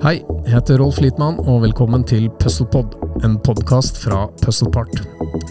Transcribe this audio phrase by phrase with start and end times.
[0.00, 5.02] Hei, jeg heter Rolf Litmann, og velkommen til Puzzlepod, en podkast fra Puzzlepart.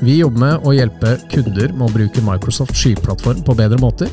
[0.02, 4.09] Vi jobber med å hjelpe kunder med å bruke Microsoft skyplattform på bedre måter.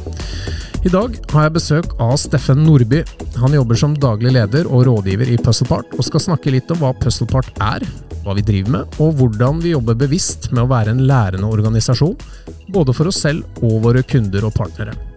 [0.85, 3.01] I dag har jeg besøk av Steffen Nordby.
[3.41, 6.93] Han jobber som daglig leder og rådgiver i Puzzlepart, og skal snakke litt om hva
[7.01, 7.89] Puzzlepart er,
[8.21, 12.13] hva vi driver med, og hvordan vi jobber bevisst med å være en lærende organisasjon,
[12.77, 15.16] både for oss selv og våre kunder og partnere.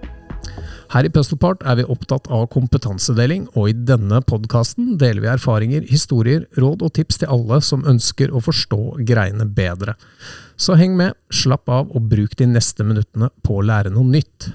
[0.89, 5.83] Her i Puzzlepart er vi opptatt av kompetansedeling, og i denne podkasten deler vi erfaringer,
[5.85, 9.93] historier, råd og tips til alle som ønsker å forstå greiene bedre.
[10.57, 14.49] Så heng med, slapp av og bruk de neste minuttene på å lære noe nytt.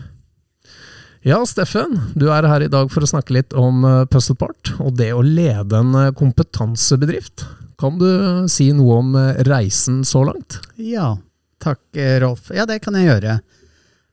[1.25, 4.99] Ja, Steffen, du er her i dag for å snakke litt om eh, Puzzlepart og
[4.99, 7.47] det å lede en eh, kompetansebedrift.
[7.81, 8.11] Kan du
[8.51, 10.59] si noe om eh, reisen så langt?
[10.77, 11.15] Ja,
[11.63, 11.81] takk
[12.21, 12.51] Rolf.
[12.53, 13.39] Ja, det kan jeg gjøre.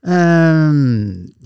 [0.02, 0.74] Uh,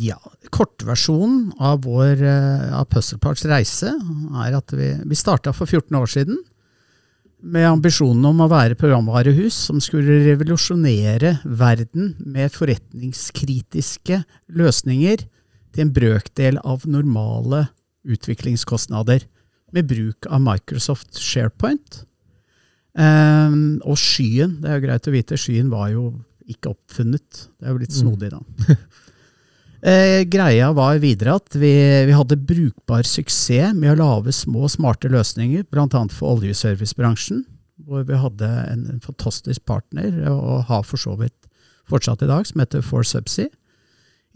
[0.01, 0.17] ja,
[0.49, 6.09] kortversjonen av vår uh, av Puzzleparks reise er at vi, vi starta for 14 år
[6.09, 6.39] siden
[7.45, 14.23] med ambisjonen om å være programvarehus som skulle revolusjonere verden med forretningskritiske
[14.57, 15.27] løsninger
[15.77, 17.67] til en brøkdel av normale
[18.07, 19.27] utviklingskostnader,
[19.75, 22.05] med bruk av Microsoft SharePoint.
[22.97, 26.07] Uh, og skyen, det er jo greit å vite, skyen var jo
[26.51, 27.47] ikke oppfunnet.
[27.57, 27.99] Det er jo litt mm.
[27.99, 28.77] snodig, da.
[29.93, 31.73] eh, greia var videre at vi,
[32.09, 36.03] vi, hadde brukbar suksess med å lage små, smarte løsninger, bl.a.
[36.15, 37.45] for oljeservicebransjen,
[37.87, 41.37] hvor vi hadde en, en, fantastisk partner, og har for så vidt
[41.87, 43.53] fortsatt i dag, som heter Four Subsea.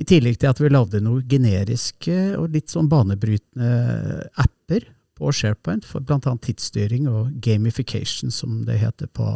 [0.01, 4.87] I tillegg til at vi lagde noen generiske og litt sånn banebrytende apper
[5.21, 6.33] på SharePoint for bl.a.
[6.41, 9.27] tidsstyring og gamification, som det heter på,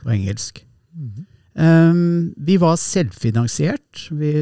[0.00, 0.64] på engelsk.
[0.94, 1.33] Mm -hmm.
[1.54, 4.08] Um, vi var selvfinansiert.
[4.10, 4.32] Vi,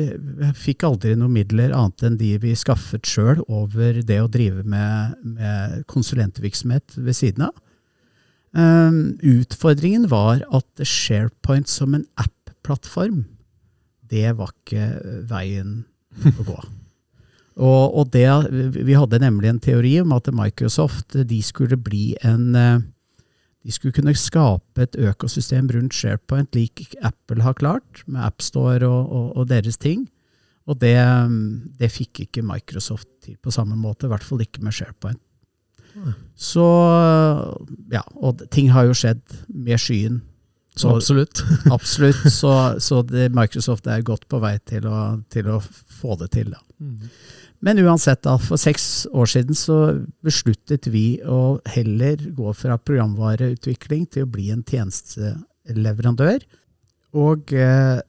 [0.57, 5.19] fikk aldri noen midler annet enn de vi skaffet sjøl over det å drive med,
[5.21, 7.59] med konsulentvirksomhet ved siden av.
[8.57, 13.27] Um, utfordringen var at SharePoint som en app-plattform,
[14.13, 14.89] det var ikke
[15.29, 15.83] veien
[16.33, 16.59] å gå.
[17.69, 18.27] og, og det,
[18.77, 22.57] vi hadde nemlig en teori om at Microsoft de skulle bli en
[23.63, 29.13] de skulle kunne skape et økosystem rundt SharePoint lik Apple har klart, med AppStore og,
[29.13, 30.09] og, og deres ting.
[30.67, 30.95] Og det,
[31.79, 35.21] det, fikk ikke Microsoft til på samme måte, i hvert fall ikke med SharePoint.
[36.35, 36.67] Så
[37.93, 40.23] Ja, og ting har jo skjedd med skyen.
[40.77, 41.43] Så, absolutt.
[41.77, 42.33] absolutt.
[42.33, 45.01] Så, så det, Microsoft er godt på vei til å,
[45.33, 46.55] til å få det til.
[46.81, 47.11] Mm.
[47.63, 49.77] Men uansett, da, for seks år siden så
[50.25, 56.43] besluttet vi å heller gå fra programvareutvikling til å bli en tjenesteleverandør.
[57.23, 58.01] Og eh,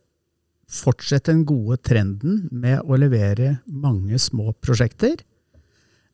[0.74, 5.20] fortsette den gode trenden med å levere mange små prosjekter.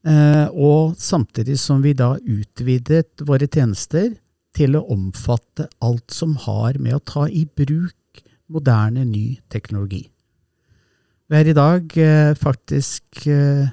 [0.04, 4.12] Eh, og samtidig som vi da utvidet våre tjenester
[4.60, 10.08] til å omfatte alt som har med å ta i bruk moderne, ny teknologi.
[11.30, 13.70] Vi er i dag eh, faktisk eh,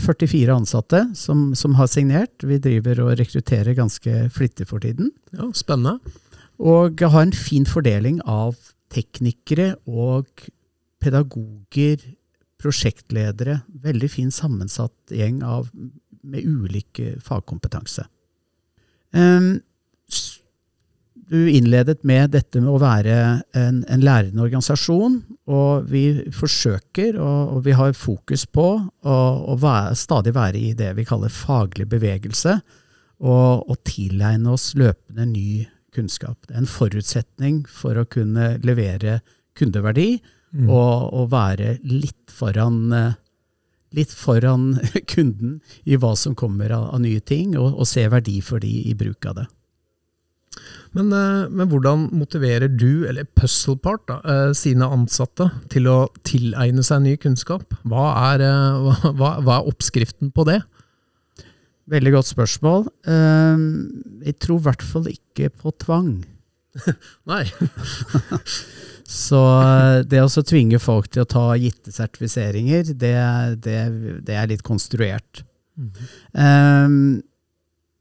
[0.00, 2.40] 44 ansatte som, som, har signert.
[2.40, 5.12] Vi driver og rekrutterer ganske flittig for tiden.
[5.36, 6.00] Ja, Spennende.
[6.56, 8.56] Og har en fin fordeling av
[8.88, 10.46] teknikere og
[11.04, 12.00] pedagoger,
[12.56, 13.60] prosjektledere.
[13.84, 15.68] Veldig fin sammensatt gjeng av,
[16.24, 18.08] med ulike fagkompetanse.
[19.14, 19.60] Um,
[21.26, 23.14] du innledet med dette med å være
[23.58, 25.18] en, en lærende organisasjon,
[25.50, 29.16] og vi forsøker, og, og vi har fokus på, å,
[29.50, 32.60] å være, stadig være i det vi kaller faglig bevegelse,
[33.26, 35.64] og, og tilegne oss løpende ny
[35.96, 36.38] kunnskap.
[36.46, 39.20] Det er en forutsetning for å kunne levere
[39.58, 40.20] kundeverdi,
[40.52, 40.68] mm.
[40.68, 42.84] og, og, være litt foran,
[43.96, 44.74] litt foran
[45.12, 48.72] kunden i hva som kommer av, av nye ting, og, og se verdi for de
[48.90, 49.46] i bruk av det.
[50.96, 56.84] Men, eh, men, hvordan motiverer du, eller Puzzlepart, da, eh, sine ansatte til å tilegne
[56.86, 57.76] seg ny kunnskap?
[57.84, 60.62] Hva er, eh, hva, hva er oppskriften på det?
[61.86, 62.88] Veldig godt spørsmål.
[63.06, 66.24] Jeg tror i hvert fall ikke på tvang.
[67.30, 67.44] Nei.
[69.06, 69.40] Så
[70.10, 73.14] det å tvinge folk til å ta gitte sertifiseringer, det,
[73.62, 73.78] det,
[74.26, 75.44] det er litt konstruert.
[75.76, 75.90] Mm
[76.32, 77.22] um,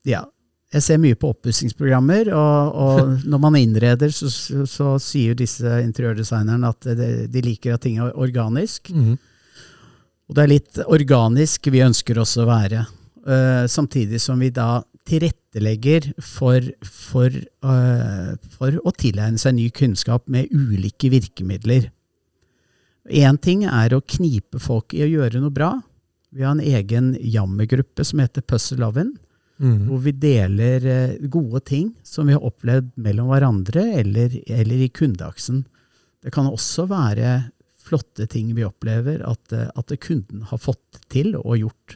[0.06, 0.22] ja,
[0.76, 5.80] jeg ser mye på oppussingsprogrammer, og, og, når man innreder, så, så, så sier disse
[5.86, 8.92] interiørdesignerne at de, de, liker at ting er organisk.
[8.94, 9.16] Mm.
[10.26, 12.86] Og det er litt organisk vi ønsker oss å være.
[13.26, 17.34] Uh, samtidig som vi da tilrettelegger for, for,
[17.66, 21.92] uh, for å tilegne seg ny kunnskap med ulike virkemidler.
[23.06, 25.76] Én ting er å knipe folk i å gjøre noe bra.
[26.34, 29.14] Vi har en egen jammergruppe som heter Puzzle Oven,
[29.56, 29.86] Mm.
[29.88, 34.90] hvor vi deler eh, gode ting som vi har opplevd mellom hverandre eller, eller i
[34.92, 35.62] kundeaksen.
[36.20, 37.52] Det kan også være
[37.86, 41.96] flotte ting vi opplever at, eh, at kunden har fått til og gjort.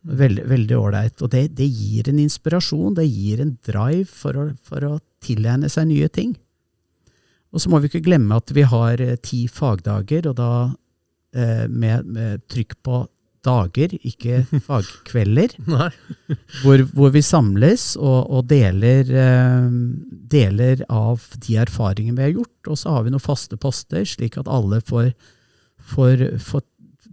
[0.00, 1.20] Veldig ålreit.
[1.20, 5.68] Og det, det gir en inspirasjon, det gir en drive for å, for å tilegne
[5.68, 6.34] seg nye ting.
[7.50, 10.52] Og så må vi ikke glemme at vi har eh, ti fagdager, og da
[11.34, 13.02] eh, med, med trykk på
[13.44, 15.54] dager, ikke fagkvelder
[16.60, 19.68] hvor, hvor vi samles og, og deler, eh,
[20.32, 22.72] deler av de erfaringene vi har gjort.
[22.72, 25.12] Og så har vi noen faste poster, slik at alle får,
[25.94, 26.64] får, får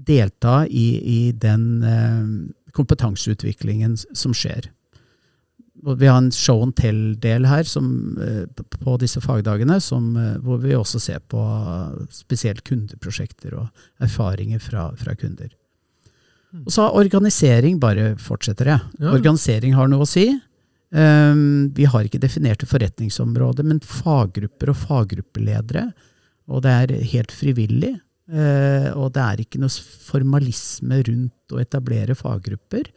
[0.07, 2.31] delta i, i den eh,
[2.77, 4.69] kompetanseutviklingen som skjer.
[5.85, 8.45] Og vi har en show and tell-del her som, eh,
[8.81, 11.41] på disse fagdagene, som, eh, hvor vi også ser på
[12.09, 13.69] spesielt kundeprosjekter og
[14.01, 15.53] erfaringer fra, fra kunder.
[16.65, 18.81] Og så har organisering bare fortsetter jeg.
[18.99, 19.11] Ja.
[19.11, 20.29] Organisering har noe å si.
[20.89, 25.91] Um, vi har ikke definerte forretningsområder, men faggrupper og faggruppeledere.
[26.47, 27.97] Og det er helt frivillig.
[28.31, 29.71] Eh, og det er ikke noe
[30.07, 32.89] formalisme rundt å etablere faggrupper.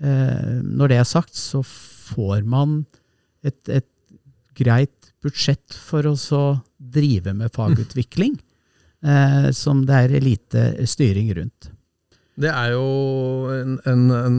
[0.00, 2.82] Eh, når det er sagt, så får man
[3.46, 3.88] et, et
[4.56, 6.44] greit budsjett for å så
[6.76, 8.38] drive med fagutvikling,
[9.10, 11.70] eh, som det er lite styring rundt.
[12.40, 12.84] Det er jo
[13.52, 14.38] en, en, en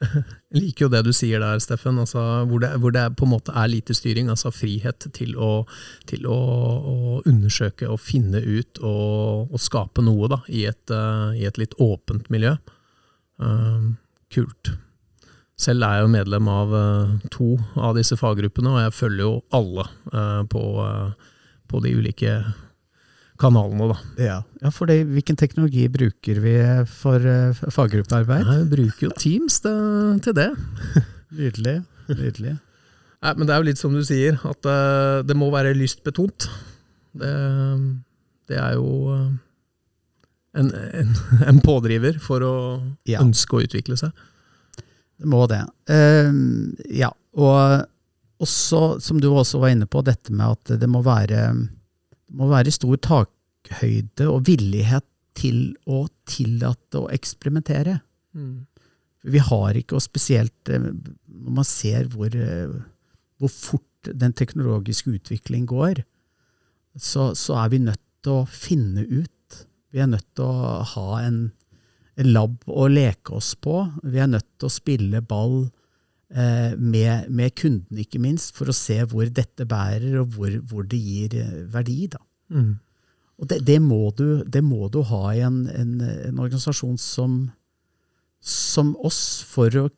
[0.54, 1.98] Jeg liker jo det du sier der, Steffen.
[2.00, 4.30] Altså, hvor, det, hvor det på en måte er lite styring.
[4.32, 5.64] Altså frihet til å,
[6.08, 6.38] til å,
[6.94, 11.58] å undersøke og finne ut og, og skape noe da, i, et, uh, i et
[11.60, 12.54] litt åpent miljø.
[13.42, 13.92] Uh,
[14.32, 14.76] kult.
[15.60, 19.34] Selv er jeg jo medlem av uh, to av disse faggruppene, og jeg følger jo
[19.54, 20.62] alle eh, på,
[21.70, 22.32] på de ulike
[23.40, 23.88] kanalene.
[23.92, 23.96] da.
[24.22, 26.54] Ja, ja for det, hvilken teknologi bruker vi
[26.90, 28.46] for uh, faggruppearbeid?
[28.46, 29.72] Vi bruker jo Teams da,
[30.24, 30.50] til det.
[31.38, 31.80] Nydelig.
[32.08, 32.54] nydelig.
[33.24, 36.46] Nei, men det er jo litt som du sier, at uh, det må være lystbetont.
[37.14, 37.32] Det,
[38.50, 39.32] det er jo uh,
[40.54, 40.70] en,
[41.00, 41.14] en,
[41.50, 42.54] en pådriver for å
[43.10, 43.22] Ja.
[43.24, 44.12] ønske å utvikle seg.
[45.18, 45.60] Det må det.
[45.94, 47.08] Ehm, ja,
[47.38, 47.84] og
[48.42, 51.46] også, som du også var inne på, dette med at det må være,
[52.34, 55.06] må være stor takhøyde og villighet
[55.38, 57.98] til å tillate å eksperimentere.
[59.24, 62.74] Vi har ikke, og spesielt eh, når man ser hvor, eh,
[63.40, 66.02] hvor fort den teknologiske utvikling går,
[66.94, 69.60] så, så er vi nødt til å finne ut.
[69.94, 71.38] Vi er nødt til å ha en,
[72.20, 73.80] en lab å leke oss på.
[74.04, 75.64] Vi er nødt til å spille ball
[76.78, 80.98] med, med kunden, ikke minst, for å se hvor dette bærer, og hvor, hvor det
[80.98, 82.06] gir eh, verdi.
[82.12, 82.18] Da.
[82.54, 82.72] Mm.
[83.42, 85.94] Og det, det, må du, det må du ha i en, en,
[86.30, 87.38] en organisasjon som,
[88.40, 89.88] som oss for å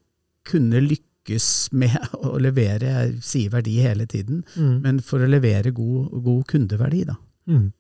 [0.47, 1.97] kunne lykkes med
[2.27, 4.77] å levere Jeg sier verdi hele tiden, Mm.
[4.85, 7.05] men for å levere god, god kundeverdi.
[7.09, 7.17] Da.
[7.51, 7.71] Mm.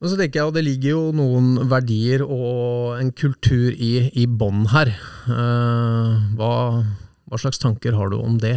[0.00, 4.24] Og så tenker jeg, og Det ligger jo noen verdier og en kultur i, i
[4.24, 4.88] bånn her.
[5.28, 6.52] Uh, hva,
[7.30, 8.56] hva slags tanker har du om det?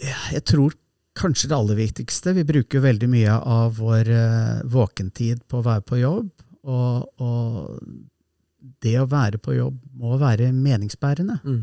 [0.00, 0.74] Jeg tror
[1.16, 5.84] kanskje det aller viktigste Vi bruker veldig mye av vår eh, våkentid på å være
[5.88, 6.28] på jobb.
[6.66, 11.38] Og, og det å være på jobb må være meningsbærende.
[11.46, 11.62] Mm.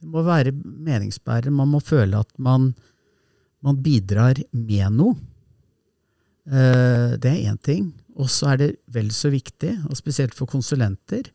[0.00, 1.56] Det må være meningsbærende.
[1.56, 2.70] Man må føle at man,
[3.64, 5.18] man bidrar med noe.
[6.46, 7.90] Eh, det er én ting.
[8.20, 11.30] Og så er det vel så viktig, og spesielt for konsulenter,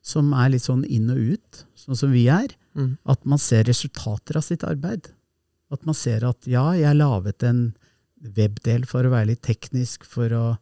[0.00, 2.96] som er litt sånn inn og ut, sånn som vi er, Mm.
[3.02, 5.08] at man ser resultater av sitt arbeid.
[5.70, 7.76] At man ser at ja, jeg laget en
[8.36, 10.56] webdel for å være litt teknisk, for å,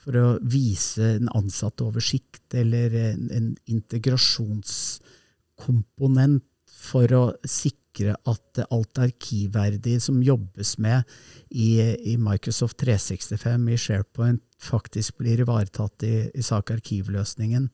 [0.00, 6.42] for å vise en ansattoversikt, eller en, en integrasjonskomponent
[6.82, 11.02] for å sikre at alt arkivverdig som jobbes med
[11.50, 17.68] i, i Microsoft 365, i SharePoint, faktisk blir ivaretatt i, i sak arkivløsningen.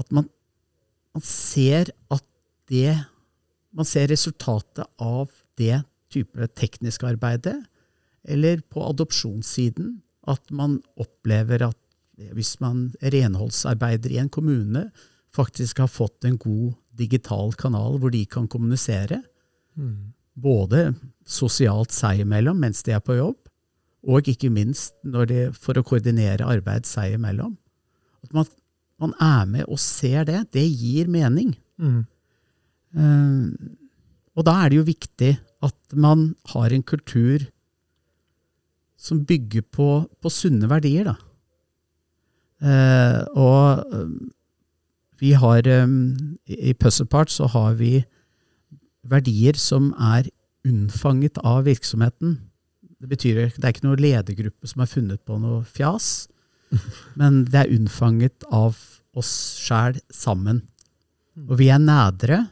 [0.00, 0.28] At man,
[1.14, 2.24] man ser at
[2.70, 2.94] det
[3.70, 7.54] Man ser resultatet av det type tekniske arbeidet,
[8.26, 11.78] eller på adopsjonssiden, at man opplever at
[12.34, 14.88] hvis man renholdsarbeider i en kommune,
[15.30, 19.22] faktisk har fått en god digital kanal hvor de kan kommunisere,
[19.78, 20.12] Mm.
[20.34, 23.36] både sosialt seg imellom mens de er på jobb,
[24.02, 27.54] og ikke minst når de, for å koordinere arbeid seg imellom.
[28.24, 28.48] At man,
[28.98, 31.54] man er med og ser det, det gir mening.
[31.78, 32.02] Mm.
[32.96, 33.46] Eh,
[34.36, 35.32] og da er det jo viktig
[35.66, 37.44] at man har en kultur
[39.00, 39.88] som bygger på,
[40.20, 41.16] på sunne verdier, da.
[42.60, 44.12] Eh, og eh,
[45.20, 48.02] vi har um, I Puzzlepart så har vi
[49.08, 50.28] verdier som er
[50.68, 52.38] unnfanget av virksomheten.
[53.00, 56.28] Det betyr det er ikke noe ledergruppe som har funnet på noe fjas,
[57.20, 58.76] men det er unnfanget av
[59.16, 60.62] oss sjæl sammen.
[61.48, 62.44] Og vi er nædre.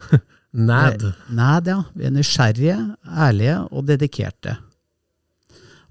[0.56, 1.02] Nad.
[1.28, 1.80] Næd, ja.
[1.92, 4.56] Vi er nysgjerrige, ærlige og dedikerte.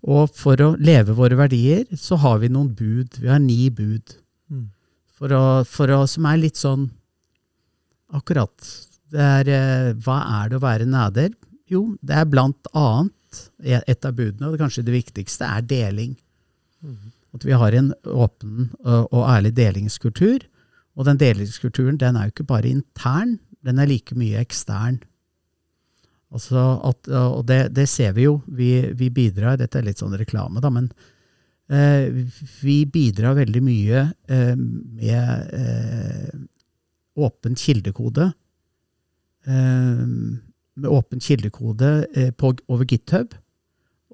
[0.06, 3.20] Og for å leve våre verdier, så har vi noen bud.
[3.22, 4.16] Vi har ni bud.
[4.50, 4.68] Mm.
[5.18, 6.90] For å, for å, som er litt sånn
[8.16, 8.54] Akkurat.
[9.12, 11.32] Det er, eh, hva er det å være næder?
[11.68, 16.14] Jo, det er blant annet et av budene, og kanskje det viktigste, er deling.
[17.36, 20.46] At vi har en åpen og, og ærlig delingskultur.
[20.96, 25.02] Og den delingskulturen den er jo ikke bare intern, den er like mye ekstern.
[26.36, 28.40] Altså at, og det, det, ser vi jo.
[28.48, 30.90] Vi, vi, bidrar Dette er litt sånn reklame, da, men
[31.72, 32.26] eh,
[32.62, 36.34] vi bidrar veldig mye eh, med eh,
[37.16, 38.32] åpen kildekode.
[39.48, 40.04] Eh,
[40.76, 43.38] med åpen kildekode eh, på, over GitHub,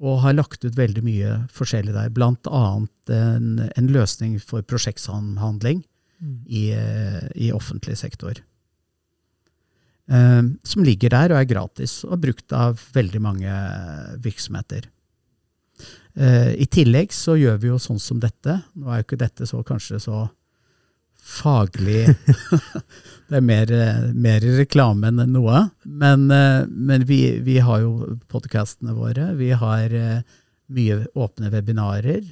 [0.01, 2.13] og har lagt ut veldig mye forskjellig der.
[2.13, 5.81] Blant annet en, en løsning for prosjektsamhandling
[6.21, 6.37] mm.
[6.45, 8.41] i, eh, i offentlig sektor.
[10.11, 13.51] Uh, som ligger der og er gratis, og er brukt av veldig mange
[14.19, 14.89] virksomheter.
[16.19, 18.57] Uh, I tillegg så gjør vi jo sånn som dette.
[18.75, 20.25] Nå er jo ikke dette så kanskje så
[21.21, 22.09] faglig
[23.31, 23.69] Det er mer,
[24.11, 25.61] mer, reklame enn noe.
[25.85, 29.29] Men, men vi, vi, har jo podkastene våre.
[29.39, 29.93] Vi har
[30.75, 32.25] mye åpne webinarer.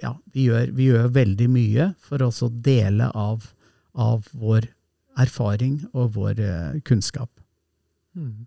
[0.00, 3.44] Ja, vi, gjør, vi, gjør, veldig mye for å dele av,
[3.92, 4.70] av vår
[5.18, 7.30] erfaring og vår uh, kunnskap.
[8.16, 8.46] Mm.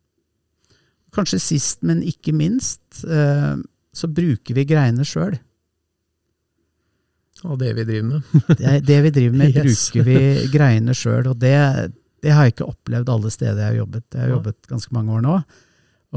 [1.16, 3.60] Kanskje sist, men ikke minst, uh,
[3.92, 5.36] så bruker vi greiene sjøl.
[7.48, 8.42] Og det vi driver med.
[8.60, 9.90] det, det, vi driver med, yes.
[9.90, 10.20] bruker vi
[10.54, 11.32] greiene sjøl.
[11.32, 11.56] Og det,
[12.22, 14.06] det, har jeg ikke opplevd alle steder jeg har jobbet.
[14.14, 15.40] Jeg har jobbet ganske mange år nå.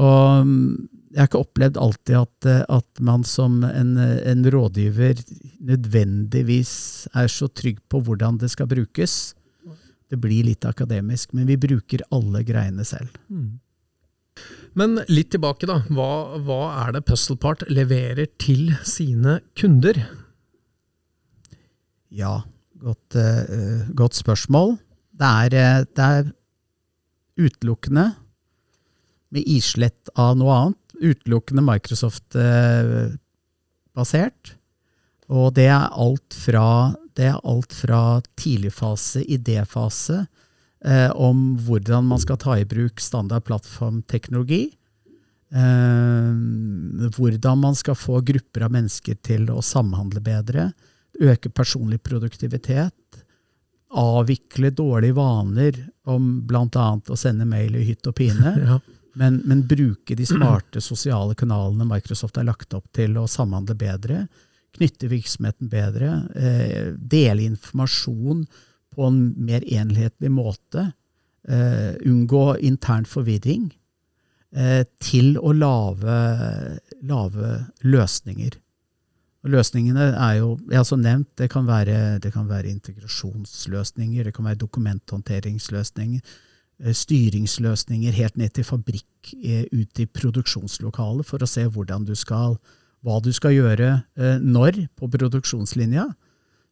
[0.05, 0.67] Og mm,
[1.15, 5.21] jeg har ikke opplevd alltid at, at man som en, en, rådgiver
[5.63, 6.73] nødvendigvis
[7.15, 9.33] er så trygg på hvordan det skal brukes.
[10.11, 13.09] Det blir litt akademisk, men vi bruker alle greiene selv.
[13.29, 13.59] Mm.
[14.75, 15.77] Men litt tilbake, da.
[15.87, 19.95] Hva, hva er det Puzzlepart leverer til sine kunder?
[22.15, 22.41] Ja,
[22.83, 24.77] godt, uh, godt spørsmål.
[25.15, 26.23] Det er, uh, det er,
[27.35, 28.05] utelukkende,
[29.35, 34.43] med islett av noe annet, utelukkende Microsoft-basert.
[34.51, 34.55] Uh,
[35.35, 40.25] og det er alt fra, det er alt fra tidligfase, idéfase,
[40.85, 44.65] eh, om hvordan man skal ta i bruk standard plattformteknologi.
[45.55, 46.31] Eh,
[47.15, 50.71] hvordan man skal få grupper av mennesker til å samhandle bedre.
[51.21, 53.21] Øke personlig produktivitet.
[53.95, 55.77] Avvikle dårlige vaner
[56.11, 56.89] om bl.a.
[57.07, 58.55] å sende mail i hytt og pine.
[58.67, 58.79] ja.
[59.15, 64.25] men, men bruke de smarte sosiale kanalene Microsoft har lagt opp til å samhandle bedre
[64.75, 68.45] knytte virksomheten bedre, eh, dele informasjon
[68.95, 70.91] på en mer enhetlig måte,
[71.47, 73.71] eh, unngå intern forvirring,
[74.55, 78.53] eh, til å lage, lage løsninger.
[79.43, 84.23] Og løsningene er jo, jeg har så nevnt, det kan, være, det kan være integrasjonsløsninger,
[84.23, 86.21] det kan være dokumenthåndteringsløsninger,
[86.75, 89.29] styringsløsninger helt ned til fabrikk
[89.71, 92.57] ut i produksjonslokalet for å se hvordan du skal
[93.05, 96.07] hva du skal gjøre eh, når på produksjonslinja.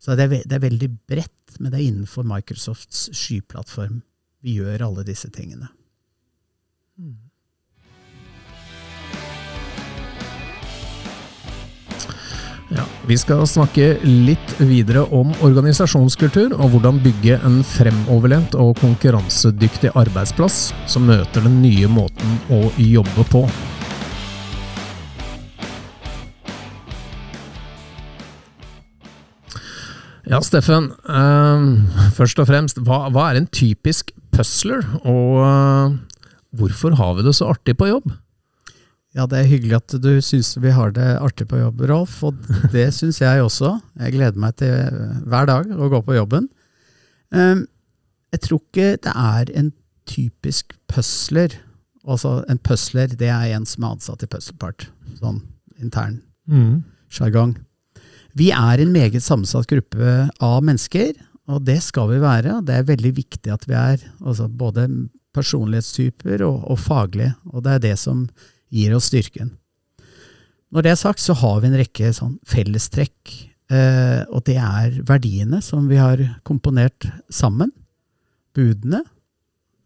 [0.01, 4.01] Så det er, det er, veldig bredt, men det er innenfor Microsofts skyplattform
[4.43, 5.69] vi gjør alle disse tingene.
[12.73, 19.93] Ja, vi skal snakke litt videre om organisasjonskultur og hvordan bygge en fremoverlent og konkurransedyktig
[19.99, 23.45] arbeidsplass som møter den nye måten å jobbe på.
[30.33, 30.87] Ja, Steffen.
[31.05, 31.83] Uh,
[32.17, 35.91] først og fremst, hva, hva, er en typisk puzzler, og uh,
[36.57, 38.07] hvorfor har vi det så artig på jobb?
[39.13, 42.39] Ja, det er hyggelig at du syns vi har det artig på jobb, Rolf, og
[42.73, 43.75] det syns jeg også.
[44.01, 44.73] Jeg gleder meg til
[45.29, 46.47] hver dag å gå på jobben.
[47.29, 47.67] Um,
[48.33, 49.69] jeg tror ikke det er en
[50.09, 51.59] typisk puzzler.
[52.09, 54.87] Altså, en puzzler, det er en som er ansatt i Puzzlepart.
[55.21, 55.43] Sånn
[55.77, 56.81] intern mm.
[57.13, 57.53] sjargong.
[57.53, 57.69] Mm.
[58.37, 61.13] Vi er en meget sammensatt gruppe av mennesker,
[61.51, 62.61] og det skal vi være.
[62.65, 64.87] Det er veldig viktig at vi er altså både
[65.33, 68.27] personlighetstyper og, og faglige, og det er det som
[68.73, 69.55] gir oss styrken.
[70.73, 73.33] Når det er sagt, så har vi en rekke sånn fellestrekk
[73.73, 77.71] Eh, og det er verdiene som vi har komponert sammen.
[78.53, 79.01] Budene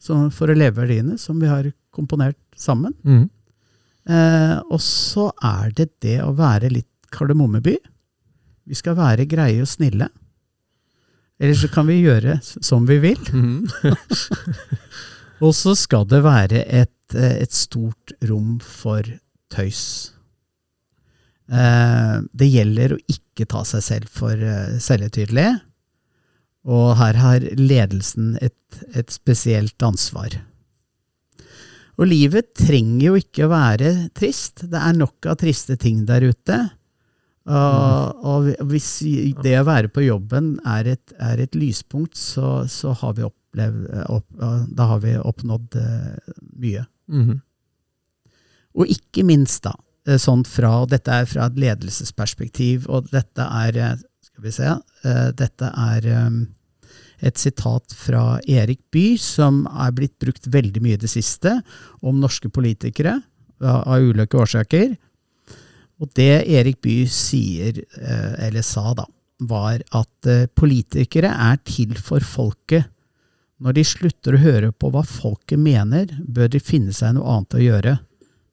[0.01, 2.95] som, for å leve verdiene som vi har komponert sammen.
[3.07, 3.27] Mm.
[4.07, 7.77] Eh, og så er det det å være litt Kardemommeby.
[8.67, 10.09] Vi skal være greie og snille.
[11.37, 13.19] Eller så kan vi gjøre som vi vil.
[13.31, 13.67] Mm.
[15.45, 19.05] Og så skal det være et, eh, et stort rom for
[19.53, 20.11] tøys.
[21.47, 24.81] Eh, det gjelder å ikke ta seg selv for selvetydelig.
[24.83, 25.49] selvhøytidelig.
[26.67, 30.33] Og her har ledelsen et, et spesielt ansvar.
[31.97, 34.65] Og livet trenger jo ikke å være trist.
[34.67, 36.57] Det er nok av triste ting der ute.
[37.47, 38.89] Og, og hvis
[39.43, 43.85] det å være på jobben er et, er et lyspunkt, så, så har vi opplevd
[44.11, 44.27] opp,
[44.67, 46.85] Da har vi oppnådd eh, mye.
[47.07, 47.39] -hmm.
[48.77, 49.73] Og ikke minst, da,
[50.07, 54.67] eh, sånn fra Dette er fra et ledelsesperspektiv, og dette er eh, Skal vi se
[54.67, 56.29] eh, Dette er eh,
[57.25, 61.55] et sitat fra Erik Bye, som er blitt brukt veldig mye i det siste,
[62.05, 63.15] om norske politikere,
[63.57, 64.93] av, av ulike årsaker.
[65.97, 69.07] Og det Erik Bye sier, eh, eller sa da,
[69.39, 72.89] var at eh, politikere er til for folket.
[73.57, 77.57] Når de slutter å høre på hva folket mener, bør de finne seg noe annet
[77.57, 77.95] å gjøre.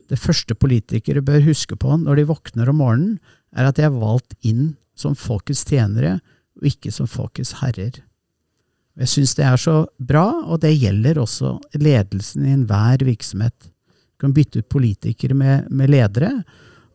[0.09, 3.19] Det første politikere bør huske på når de våkner om morgenen,
[3.55, 6.19] er at de er valgt inn som folkets tjenere,
[6.57, 8.01] og ikke som folkets herrer.
[8.95, 13.57] Jeg syns det er så bra, og det gjelder også ledelsen i enhver virksomhet.
[14.15, 16.31] Du kan bytte ut politikere med, med ledere,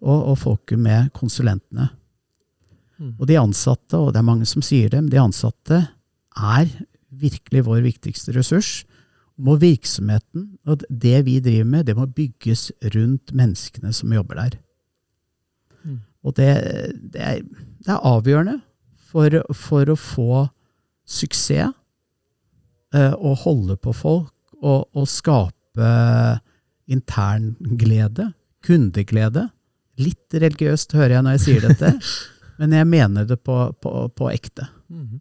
[0.02, 1.90] og, og folket med konsulentene.
[3.00, 3.16] Mm.
[3.18, 5.82] Og de ansatte, og det er mange som sier det, men de ansatte
[6.40, 6.72] er
[7.10, 8.84] virkelig vår viktigste ressurs.
[9.40, 14.58] Må virksomheten og det vi driver med, det må bygges rundt menneskene som jobber der.
[15.84, 16.02] Mm.
[16.24, 16.50] Og det,
[17.14, 17.44] det, er,
[17.86, 18.60] det er avgjørende
[19.10, 20.44] for, for å få
[21.10, 21.72] suksess,
[22.94, 25.94] eh, å holde på folk og, og skape
[26.90, 28.32] intern glede,
[28.66, 29.48] kundeglede.
[30.00, 31.96] Litt religiøst hører jeg når jeg sier dette,
[32.60, 34.70] men jeg mener det på, på, på ekte.
[34.88, 35.20] Mhm.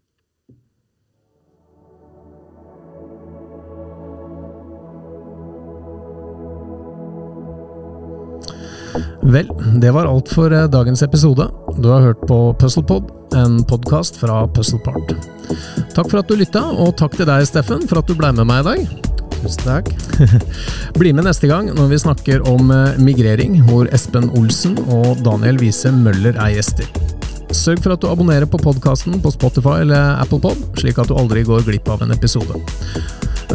[9.29, 9.49] Vel,
[9.81, 11.49] det var alt for eh, dagens episode.
[11.77, 15.13] Du har hørt på Puzzlepod, en podkast fra Puzzlepart.
[15.93, 18.49] Takk for at du lytta, og takk til deg, Steffen, for at du ble med
[18.49, 19.08] meg i dag.
[19.39, 19.91] Tusen takk.
[20.99, 25.61] Bli med neste gang når vi snakker om eh, migrering, hvor Espen Olsen og Daniel
[25.61, 26.89] Wiese Møller er gjester.
[27.55, 31.15] Sørg for at du abonnerer på podkasten på Spotify eller Apple Pod, slik at du
[31.17, 32.61] aldri går glipp av en episode.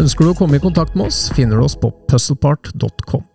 [0.01, 3.34] Ønsker du å komme i kontakt med oss, finner du oss på puzzlepart.com.